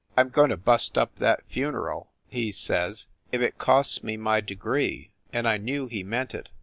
"I 0.17 0.21
m 0.21 0.29
going 0.29 0.49
to 0.49 0.57
bust 0.57 0.97
up 0.97 1.17
that 1.17 1.45
funeral," 1.47 2.09
he 2.27 2.51
says, 2.51 3.05
"if 3.31 3.39
it 3.39 3.59
costs 3.59 4.03
me 4.03 4.17
my 4.17 4.41
degree!" 4.41 5.11
And 5.31 5.47
I 5.47 5.57
knew 5.57 5.85
he 5.85 6.01
meant 6.01 6.33
it. 6.33 6.49